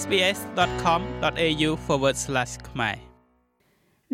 [0.00, 1.70] sbs.com.au/
[2.68, 2.96] ខ្មែរ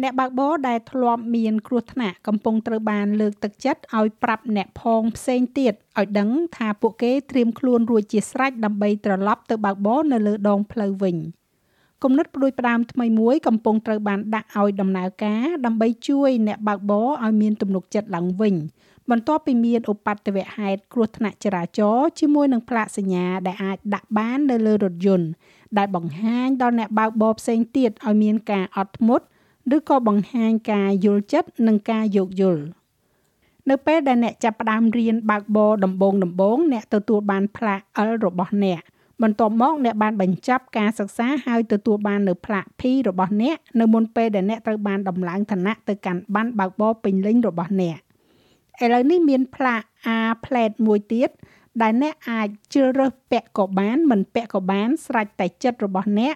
[0.02, 11.16] អ្នកបើកបរដែលធ្លាប់មានគ្រោះថ្នាក់កំពុងត្រូវបានលើកទឹកចិត្តឲ្យប្រាប់អ្នកផងផ្សេងទៀតឲ្យដឹងថាពួកគេត្រៀមខ្លួនរួចជាស្រេចដើម្បីត្រឡប់ទៅបើកបរនៅលើដងផ្លូវវិញ
[12.02, 18.54] គំនិតផ្ដួចផ្ដើមថ្មីមួយកំពុងត្រូវបានដាក់ឲ្យដំណើរការដើម្បីជួយអ្នកបើកបរឲ្យមានទំនុកចិត្តឡើងវិញ
[19.10, 25.28] បន្ទាប់ពីមានឧបទ្ទវហេតុគ្រោះថ្នាក់ចរាចរណ៍ជាមួយនឹងផ្លាកសញ្ញាដែលអាចដាក់បាននៅលើរថយន្ត
[25.78, 29.24] ដែលបង្ហាញដល់អ្នកបើកបរផ្សេងទៀតឲ្យមានការអត់ធ្មត់
[29.76, 32.62] ឬក៏បង្ហាញការយល់ចិត្តនិងការយោគយល់
[33.70, 38.80] នៅពេលដែលអ្នកចាប់ផ្ដើមរៀនបើកបរដំបូងដំបូងអ្នកទទួលបានផ្លាក L របស់អ្នក
[39.22, 47.96] បន្ទាប់មកអ្នកបានបញ្ចប់ការសិក្សាហើយទទួលបាននៅផ្លាក P របស់អ្នកនៅមុនពេលដែលអ្នកត្រូវបានដំឡើងឋានៈទៅកាន់ប័ណ្ណបើកបរពេញលេញរបស់អ្នក
[48.84, 49.82] ឥឡូវនេះមានផ្លាក
[50.16, 51.30] A plate មួយទៀត
[51.82, 56.34] ដែលអ្នកអាចជ្រើសរើសពាក់ក៏បាន មិនពាក់ក៏បាន ស្រេចតែចិត្តរបស់អ្នក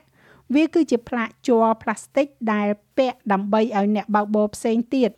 [0.55, 5.11] វាគឺជាផ្លាកជ័រផ្លាស្ទិកដែលពាក់ដើម្បីឲ្យអ្នកបើកបរផ្សេងទៀត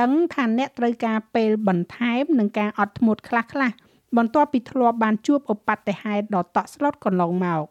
[0.00, 3.74] ដឹងថាអ្នកត្រូវការពេលបន្ថែមនិងការអត់ធ្មត់ខ្លះៗ
[4.16, 7.62] បន្ទាប់ពីធ្លាប់បានជួបឧបទ្ទហេតុដ៏តក់ស្លុតកន្លងមក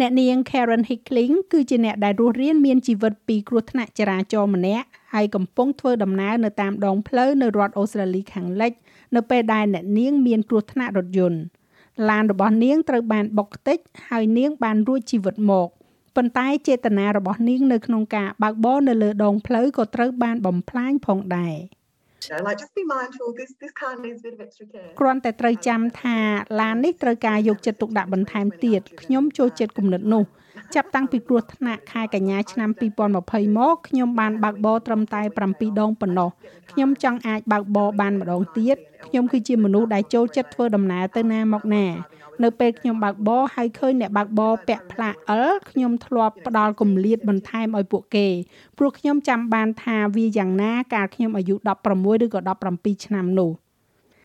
[0.00, 8.72] អ្នកនាង Karen Hickling គឺជាអ្នកដែលរស់រានមានជីវិតពីគ្រោះថ្នាក់ចរាចរណ៍ម្នាក់ហើយកំពុងធ្វើដំណើរនៅតាមដងផ្លូវនៅរដ្ឋអូស្ត្រាលីខាងលិច
[9.14, 11.40] នៅពេលដែលអ្នកនាងមានគ្រោះថ្នាក់រថយន្ត
[12.08, 15.68] ឡានរបស់នាងត្រូវបានបុកខ្ទេចហើយនាងបានរួចជីវិតមក
[16.16, 21.54] ប៉ុន្តែចេតនារបស់នាងនៅក្នុងការបើកបរនៅលើដងផ្លូវក៏ត្រូវបានបំផ្លាញផងដែរ
[22.46, 26.16] like just be mindful this this car needs a bit of extra care គ្រាន់តែត្រូវចាំថា
[26.60, 30.24] ឡាននេះត្រូវការយកចិត្តទុកដាក់បន្ថែមទៀតខ្ញុំចូលចិត្តគំនិតនោះ
[30.74, 36.30] ចាប់តាំងពីគ្រោះថ្នាក់ខែកញ្ញាឆ្នាំ2020មកខ្ញុំបានបើកបរត្រឹមតែ7ដងប៉ុណ្ណោះ
[36.70, 41.86] ខ្ញុំចង់អាចបើកបរបានម្ដងទៀតខ្ញុំគឺជាមនុស្សដែលចូលចិត្តធ្វើដំណើរទៅណាមកណា
[42.44, 48.28] នៅពេលខ្ញុំបើកបរហើយឃើញអ្នកបើកបរពាក់ផ្លាក L ខ្ញុំធ្លាប់ផ្ដល់គម្លាតបន្ថែមឲ្យពួកគេ
[48.78, 51.54] ព្រោះខ្ញុំចាំបានថាវាយ៉ាងណាកាលខ្ញុំអាយុ
[51.90, 52.40] 16ឬក៏
[52.72, 53.52] 17ឆ្នាំនោះ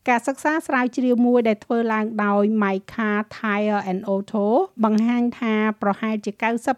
[0.10, 4.46] ការសិក្សាស្រាវជ្រាវមួយដែលធ្វើឡើងដោយ Mica Tire and Auto
[4.84, 6.32] បង្ហាញថាប្រហែលជា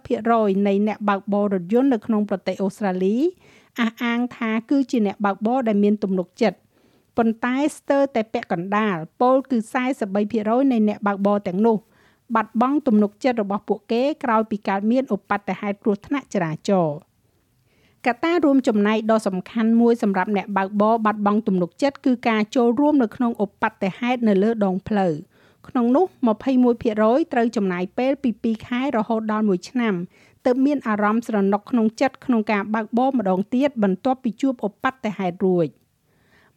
[0.09, 3.17] 90%នៃអ្នកបើកបររថយន្តនៅក្នុងប្រទេសអូស្ត្រាលី
[3.79, 6.57] អះអាងថាគឺជាអ្នកបើកបរដែលមានទំនុកចិត្ត
[7.17, 9.57] ប៉ុន្តែស្ទើរតែពាក់កណ្ដាលពលគឺ
[10.15, 11.77] 43%នៃអ្នកបើកបរទាំងនោះ
[12.35, 16.97] បាត់បង់ទំនុកចិត្តរបស់ពួកគេក្រោយពីកើតមានឧបទ្ទហេតុគ្រោះថ្នាក់ចរាចរណ៍
[18.07, 25.13] កត្តារួមចំណែកដ៏សំខាន់មួយសម្រាប់អ្នកបើកបរបាត់បង់ទំនុកចិត្តគឺការចូលរួមនៅក្នុងឧបទ្ទហេតុនៅលើដងផ្លូវ
[25.67, 26.05] ក្នុងនោះ
[26.69, 29.95] 21%ត្រូវចំណាយពេលពី2ខែរហូតដល់1ឆ្នាំ
[30.45, 35.67] ទើបមានអារម្មណ៍ស្រណុកក្នុងចិត្តក្នុងការបើកបរម្ដងទៀតបន្ទាប់ពីជួបឧបទ្ទហេតុរួច។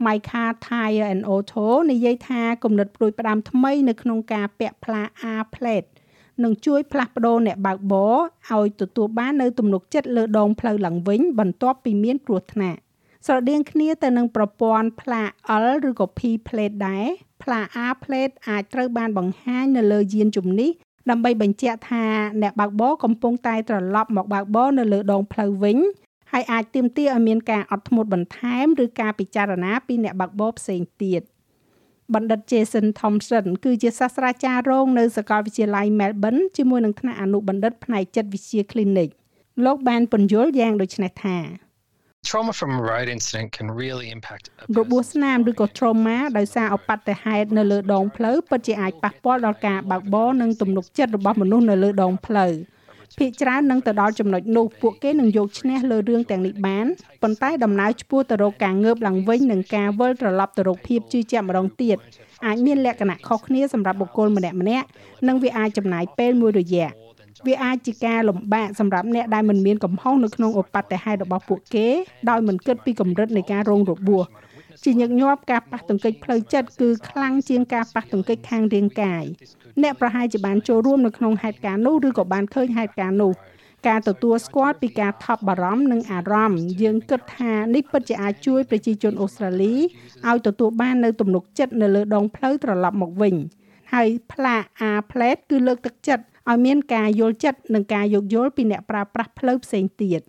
[0.04, 5.02] Mica Tire and Auto និយាយថាគំនិតព្រួយផ្ដាំថ្មីនៅក្នុងការពាក់ផ្លា
[5.32, 5.88] A plate
[6.42, 8.16] នឹងជួយផ្លាស់ប្ដូរអ្នកបើកបរ
[8.54, 12.78] ឲ្យទទួលបាននៅទំនុកចិត្តលើដងផ្លូវឡើងវិញ បន្ទាប់ពីមានគ្រោះថ្នាក់
[13.26, 15.22] ស្រដៀងគ្នាទៅនឹងប្រព័ន្ធផ្លា
[15.64, 17.06] L ឬក៏ P plate ដែរ
[17.42, 20.70] ផ្លា A plate អាចត្រូវបានបង្ហាញនៅលើយានជំនិះ
[21.10, 22.04] ដើម្បីបញ្ជាក់ថា
[22.42, 25.78] អ្នកបើកបរកំពុងតែត្រឡប់មកបើកបរនៅលើដងផ្លូវវិញ
[26.32, 31.22] ហើយអាចទាមទារឲ្យមានការអត់ធ្មត់បន្ថែម ឬការពិចារណាពីអ្នកបើកបរផ្សេងទៀត
[32.14, 39.10] បណ្ឌិត Jason Thompson គឺជាសាស្ត្រាចារ្យរងនៅសាកលវិទ្យាល័យ Melbourne ជាមួយនឹងថ្នាក់អនុបណ្ឌិតផ្នែកចិត្តវិទ្យា Clinic
[39.64, 41.38] លោកបានពន្យល់យ៉ាងដូចនេះថា
[42.28, 44.44] Trauma from a road incident can really impact
[44.78, 52.52] របួសស្នាមឬក៏ trauma ដោយសារឧបទ្ទហេតុនៅលើដងផ្លូវពិតជាអាចប៉ះពាល់ដល់ការបើកបរនិងទំនុកចិត្តរបស់មនុស្សនៅលើដងផ្លូវ។
[53.18, 56.86] ភាគច្រើននឹងទៅដល់ចំណុចនោះពួកគេនឹងយកឈ្នះលើរឿងទាំងនេះបាន
[57.22, 61.96] ប៉ុន្តែដំណើរឆ្ពោះទៅរកការងើបឡើងវិញនិងការវិលត្រឡប់ទៅរកភាពជឿជាក់ម្ដងទៀត
[62.46, 64.86] អាចមានលក្ខណៈខុសគ្នាសម្រាប់បុគ្គលម្នាក់ម្នាក់
[65.26, 66.88] និងវាអាចចំណាយពេលមួយរយៈ
[67.46, 71.86] វាអាចជាការលំបាកសម្រាប់អ្នកដែលមិនមានកំហុសនៅក្នុងឧបទ្ទហេតុរបស់ពួកគេ
[72.30, 74.24] ដោយមិនគិតពីកម្រិតនៃការរងរបួស
[74.84, 79.24] ជាញឹកញាប់ការប៉ះទង្គិចផ្លូវចិត្តគឺខ្លាំងជាងការប៉ះទង្គិចខាងរាងកាយ
[79.82, 83.32] អ្នកប្រហែលជាបានចូលរួមនៅក្នុងហេតុការណ៍នោះឬក៏បានឃើញហេតុការណ៍នោះ
[83.88, 89.74] ការទទួលស្គាល់ពីការថប់បារម្ភនិងអារម្មណ៍យើងគិតថានេះពិតជាអាចជួយប្រជាជនអូស្ត្រាលី
[90.28, 93.34] ឲ្យទទួលបាននៅទំនុកចិត្តនៅលើដងផ្លូវត្រឡប់មកវិញ
[93.92, 100.20] ហើយផ្លាក A plate គឺលើកទឹកចិត្តឲ្យមានការយល់ចិត្តនិងការយោគយល់ពីអ្នកប្រើប្រាស់ផ្លូវផ្សេងទៀត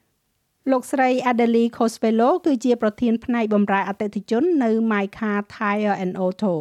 [0.71, 6.55] លោកស្រី Adelie Cosvelo គឺជាប្រធានផ្នែកបម្រើអតិថិជននៅ My Car Tire and Auto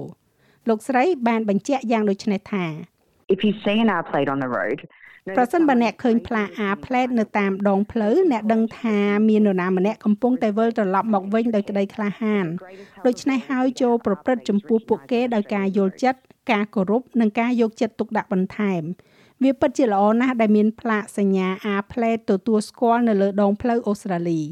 [0.69, 2.65] លោកស្រីបានបញ្ជាក់យ៉ាងដូចនេះថា
[3.35, 4.79] If you see an R plate on the road
[5.37, 8.99] ប្រសិនបើអ្នកឃើញផ្លា A plate នៅតាមដងផ្លូវអ្នកដឹងថា
[9.29, 12.47] មាននរណាម្នាក់កំពុងតែវិលត្រឡប់មកវិញដោយក្តីក្លាហាន
[13.07, 16.21] ដូច្នេះហើយចូលប្រព្រឹត្តចំពោះពួកគេដោយការយល់ចិត្ត
[16.53, 18.83] ការគោរពនិងការយកចិត្តទុកដាក់បន្ថែម
[19.43, 24.43] វាពិតជាល្អណាស់ដែលមានផ្លាកសញ្ញា A plate ទទួលស្គាល់នៅលើដងផ្លូវអូស្ត្រាលី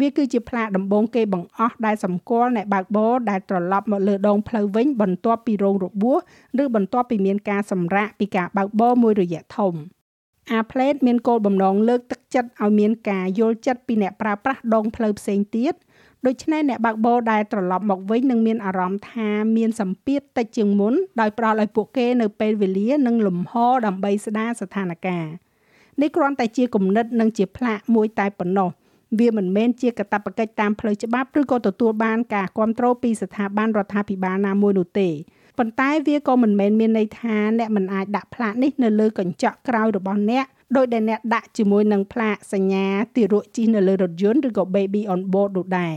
[0.00, 6.18] វាគឺជាផ្លាកដំបងគេបង្អស់ដែលសម្គាល់អ្នកបើកបរដែលត្រឡប់មកលើដងផ្លូវវិញបន្ទាប់ពីរងរបួស
[6.62, 9.74] ឬបន្ទាប់ពីមានការសម្រាកពីការបើកបរមួយរយៈធំ
[10.58, 15.74] A plate មានគោលបំណងលើកទឹកចិត្តឲ្យមានការយល់ចិត្តពីអ្នកប្រើប្រាស់ដងផ្លូវផ្សេងទៀត
[16.26, 23.52] ដូច្នេះអ្នកបើកបរដែលត្រឡប់មកវិញនឹងមានអារម្មណ៍ថាមានសម្ពាធតិចជាងមុនដោយផ្ដល់ឲ្យពួកគេនៅពេលវេលានិងលំហ
[23.86, 25.26] ដើម្បីស្ដារស្ថានភាព
[26.00, 28.70] នេះគ្រាន់តែជាគំនិតនិងជាផ្លាកមួយតែប៉ុណ្ណោះ
[29.18, 35.08] វាមិនមែនជាកាតព្វកិច្ចតាមផ្លូវច្បាប់ឬក៏ទទួលបានការគ្រប់គ្រងពីស្ថាប័នរដ្ឋាភិបាលណាមួយនោះទេ
[35.58, 40.44] ប៉ុន្តែវាក៏មិនមែនមានន័យថាអ្នកមិនអាចដាក់ផ្លាកនេះនៅលើកញ្ចក់ក្រោយរបស់អ្នក
[40.76, 42.86] ដោយដែលអ្នកដាក់ជាមួយនឹងផ្លាកសញ្ញា
[43.16, 45.96] ទារកជិះនៅលើរថយន្តឬក៏ baby on board នោះដែរ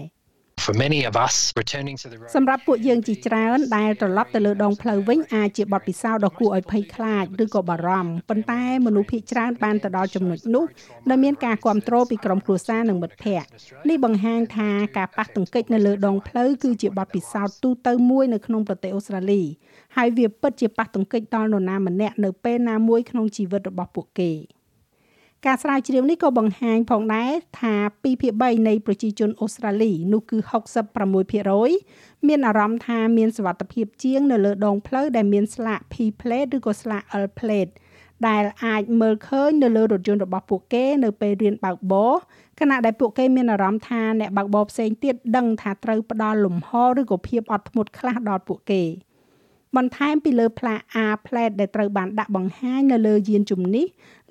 [0.64, 10.66] For many of us, returning to the road សម្រាប់ពួកយើងជាច្រើនដែលត្រឡប់ទៅលើដងផ្លូវវិញអាចជាបទពិសោធន៍ដ៏គួរឲ្យភ័យខ្លាចឬក៏បារម្ភប៉ុន្តែមនុស្សភាគច្រើនបានទៅដល់ចំណុចនោះ
[11.10, 13.48] ដោយមានការគ្រប់គ្រងពីក្រុមគ្រួសារនិងមិត្តភ័ក្តិ
[13.90, 19.42] នេះបង្ហាញថាការប៉ះទង្គិចនៅលើដងផ្លូវគឺជាបទពិសោធន៍ទូទៅមួយនៅក្នុងប្រទេសអូស្ត្រាលី
[19.96, 24.32] ហើយវាពិតជាប៉ះទង្គិចដល់នរណាម្នាក់នៅពេលណាមួយក្នុងជីវិតរបស់ពួកគេ។
[25.46, 27.32] ការស្រាវជ្រាវនេះក៏បង្ហាញផងដែរ
[27.62, 30.38] ថា2ភាគ3នៃប្រជាជនអូស្ត្រាលីនោះគឺ
[31.54, 37.72] 66%មានអារម្មណ៍ថាមានសុវត្ថិភាពជាងនៅលើដងផ្លូវដែលមានស្លាក P plate ឬក៏ស្លាក L plate
[38.28, 42.14] ដែលអាចមើលឃើញនៅលើរថយន្តរបស់ពួកគេនៅពេលរៀនបើកបរ
[42.60, 48.84] ខណៈដែលពួកគេមានអារម្មណ៍ថាអ្នកបើកបរផ្សេងទៀតដឹងថាត្រូវផ្ដល់លំហឬក៏ភាពអត់ធ្មត់ខ្លះដល់ពួកគេ។
[49.76, 53.86] បន្ថែមពីលើផ្លាក A plate ដែលត្រូវបានដាក់បង្ហាញនៅលើយានជំនិះ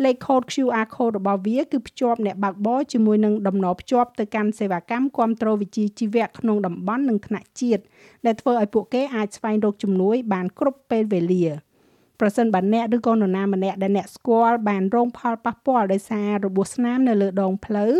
[0.05, 7.83] លេខកូដ QR code របស់វាគឺភ្ជាប់អ្នកបើកបរជាមួយនឹងដំណភ្ជាប់ទៅកាន់សេវាកម្មគាំទ្រវិជ្ជាជីវៈក្នុងតំបន់និងថ្នាក់ជាតិ
[8.27, 11.47] ដែលធ្វើឲ្យពួកគេអាចស្វែងរកជំនួយបានគ្រប់ពេលវេលា
[12.21, 17.93] ប្រសិនបើអ្នកឬក៏នរណាម្នាក់ដែលអ្នកស្គាល់បានរងផលប៉ះពាល់ដោយសាររបួសស្នាមនៅលើដងផ្លូវ